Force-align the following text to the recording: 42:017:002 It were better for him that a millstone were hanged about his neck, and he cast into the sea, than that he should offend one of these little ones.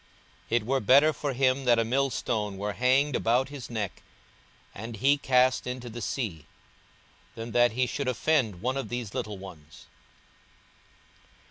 42:017:002 0.49 0.57
It 0.57 0.63
were 0.65 0.79
better 0.79 1.13
for 1.13 1.33
him 1.33 1.65
that 1.65 1.77
a 1.77 1.85
millstone 1.85 2.57
were 2.57 2.73
hanged 2.73 3.15
about 3.15 3.49
his 3.49 3.69
neck, 3.69 4.01
and 4.73 4.95
he 4.97 5.15
cast 5.15 5.67
into 5.67 5.91
the 5.91 6.01
sea, 6.01 6.47
than 7.35 7.51
that 7.51 7.73
he 7.73 7.85
should 7.85 8.07
offend 8.07 8.63
one 8.63 8.77
of 8.77 8.89
these 8.89 9.13
little 9.13 9.37
ones. 9.37 9.85